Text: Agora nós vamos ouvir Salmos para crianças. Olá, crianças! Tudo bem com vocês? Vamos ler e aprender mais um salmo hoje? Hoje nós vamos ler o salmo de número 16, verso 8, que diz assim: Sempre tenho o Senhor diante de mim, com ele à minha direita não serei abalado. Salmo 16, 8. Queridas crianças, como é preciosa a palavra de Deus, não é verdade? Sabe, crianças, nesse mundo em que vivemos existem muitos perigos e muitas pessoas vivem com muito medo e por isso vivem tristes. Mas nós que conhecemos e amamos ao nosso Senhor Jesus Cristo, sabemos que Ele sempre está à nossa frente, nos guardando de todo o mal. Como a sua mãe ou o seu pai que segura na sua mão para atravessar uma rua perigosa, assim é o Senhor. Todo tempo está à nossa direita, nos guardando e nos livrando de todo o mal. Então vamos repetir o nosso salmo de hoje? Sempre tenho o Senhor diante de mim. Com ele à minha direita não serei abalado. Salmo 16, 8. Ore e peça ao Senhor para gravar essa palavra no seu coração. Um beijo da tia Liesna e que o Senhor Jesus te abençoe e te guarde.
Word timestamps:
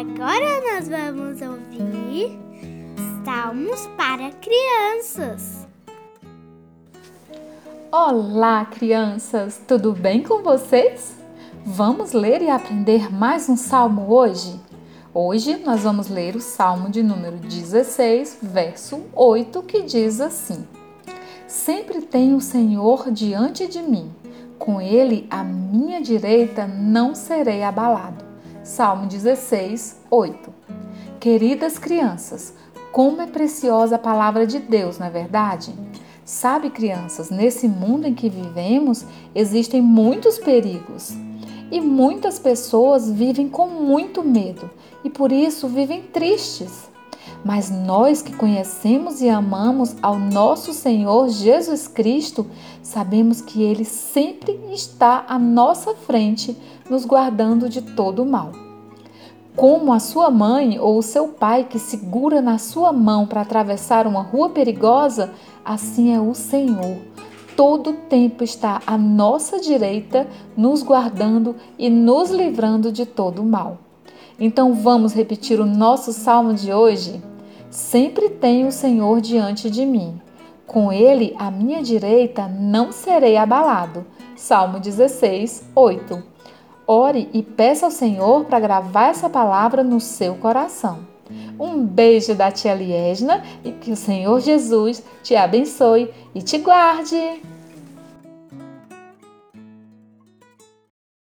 Agora 0.00 0.62
nós 0.62 0.88
vamos 0.88 1.42
ouvir 1.42 2.40
Salmos 3.22 3.86
para 3.98 4.30
crianças. 4.30 5.68
Olá, 7.92 8.64
crianças! 8.64 9.60
Tudo 9.68 9.92
bem 9.92 10.22
com 10.22 10.42
vocês? 10.42 11.14
Vamos 11.66 12.12
ler 12.12 12.40
e 12.40 12.48
aprender 12.48 13.12
mais 13.12 13.46
um 13.50 13.58
salmo 13.58 14.10
hoje? 14.10 14.58
Hoje 15.12 15.58
nós 15.66 15.82
vamos 15.82 16.08
ler 16.08 16.34
o 16.34 16.40
salmo 16.40 16.88
de 16.88 17.02
número 17.02 17.36
16, 17.36 18.38
verso 18.40 19.02
8, 19.12 19.62
que 19.64 19.82
diz 19.82 20.18
assim: 20.18 20.66
Sempre 21.46 22.00
tenho 22.00 22.36
o 22.36 22.40
Senhor 22.40 23.10
diante 23.10 23.66
de 23.66 23.82
mim, 23.82 24.10
com 24.58 24.80
ele 24.80 25.26
à 25.28 25.44
minha 25.44 26.00
direita 26.00 26.66
não 26.66 27.14
serei 27.14 27.62
abalado. 27.62 28.29
Salmo 28.70 29.06
16, 29.06 29.96
8. 30.08 30.54
Queridas 31.18 31.76
crianças, 31.76 32.54
como 32.92 33.20
é 33.20 33.26
preciosa 33.26 33.96
a 33.96 33.98
palavra 33.98 34.46
de 34.46 34.60
Deus, 34.60 34.96
não 34.96 35.08
é 35.08 35.10
verdade? 35.10 35.74
Sabe, 36.24 36.70
crianças, 36.70 37.30
nesse 37.30 37.66
mundo 37.66 38.06
em 38.06 38.14
que 38.14 38.28
vivemos 38.28 39.04
existem 39.34 39.82
muitos 39.82 40.38
perigos 40.38 41.12
e 41.68 41.80
muitas 41.80 42.38
pessoas 42.38 43.10
vivem 43.10 43.48
com 43.48 43.66
muito 43.66 44.22
medo 44.22 44.70
e 45.02 45.10
por 45.10 45.32
isso 45.32 45.66
vivem 45.66 46.02
tristes. 46.02 46.88
Mas 47.44 47.70
nós 47.70 48.20
que 48.22 48.34
conhecemos 48.34 49.20
e 49.20 49.28
amamos 49.28 49.96
ao 50.02 50.18
nosso 50.18 50.72
Senhor 50.72 51.28
Jesus 51.28 51.88
Cristo, 51.88 52.46
sabemos 52.82 53.40
que 53.40 53.62
Ele 53.62 53.84
sempre 53.84 54.58
está 54.72 55.24
à 55.28 55.38
nossa 55.38 55.94
frente, 55.94 56.56
nos 56.88 57.04
guardando 57.04 57.68
de 57.68 57.80
todo 57.80 58.22
o 58.22 58.26
mal. 58.26 58.52
Como 59.56 59.92
a 59.92 59.98
sua 59.98 60.30
mãe 60.30 60.78
ou 60.78 60.98
o 60.98 61.02
seu 61.02 61.28
pai 61.28 61.64
que 61.64 61.78
segura 61.78 62.40
na 62.40 62.58
sua 62.58 62.92
mão 62.92 63.26
para 63.26 63.40
atravessar 63.40 64.06
uma 64.06 64.22
rua 64.22 64.50
perigosa, 64.50 65.32
assim 65.64 66.14
é 66.14 66.20
o 66.20 66.34
Senhor. 66.34 66.98
Todo 67.56 67.92
tempo 67.92 68.42
está 68.42 68.80
à 68.86 68.96
nossa 68.96 69.60
direita, 69.60 70.26
nos 70.56 70.82
guardando 70.82 71.56
e 71.78 71.90
nos 71.90 72.30
livrando 72.30 72.90
de 72.90 73.04
todo 73.04 73.42
o 73.42 73.44
mal. 73.44 73.89
Então 74.40 74.72
vamos 74.72 75.12
repetir 75.12 75.60
o 75.60 75.66
nosso 75.66 76.14
salmo 76.14 76.54
de 76.54 76.72
hoje? 76.72 77.22
Sempre 77.70 78.30
tenho 78.30 78.68
o 78.68 78.72
Senhor 78.72 79.20
diante 79.20 79.68
de 79.68 79.84
mim. 79.84 80.18
Com 80.66 80.90
ele 80.90 81.34
à 81.38 81.50
minha 81.50 81.82
direita 81.82 82.48
não 82.48 82.90
serei 82.90 83.36
abalado. 83.36 84.06
Salmo 84.34 84.80
16, 84.80 85.64
8. 85.74 86.22
Ore 86.86 87.28
e 87.34 87.42
peça 87.42 87.84
ao 87.84 87.92
Senhor 87.92 88.46
para 88.46 88.58
gravar 88.58 89.08
essa 89.08 89.28
palavra 89.28 89.84
no 89.84 90.00
seu 90.00 90.34
coração. 90.36 91.00
Um 91.58 91.84
beijo 91.84 92.34
da 92.34 92.50
tia 92.50 92.74
Liesna 92.74 93.44
e 93.62 93.70
que 93.70 93.92
o 93.92 93.96
Senhor 93.96 94.40
Jesus 94.40 95.02
te 95.22 95.36
abençoe 95.36 96.10
e 96.34 96.40
te 96.40 96.56
guarde. 96.56 97.42